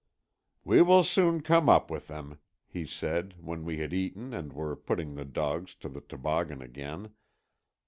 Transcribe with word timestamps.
"We 0.63 0.81
will 0.81 1.03
soon 1.03 1.41
come 1.41 1.69
up 1.69 1.91
with 1.91 2.07
them," 2.07 2.39
he 2.65 2.87
said, 2.87 3.35
when 3.39 3.63
we 3.63 3.77
had 3.77 3.93
eaten 3.93 4.33
and 4.33 4.51
were 4.51 4.75
putting 4.75 5.13
the 5.13 5.25
dogs 5.25 5.75
to 5.75 5.89
the 5.89 6.01
toboggan 6.01 6.63
again. 6.63 7.11